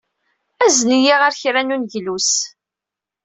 [0.65, 2.31] Azen-iyi ɣer kra n uneglus!